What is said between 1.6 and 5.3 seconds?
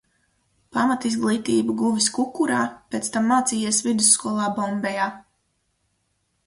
guvis Kukurā, pēc tam mācījies vidusskolā Bombejā.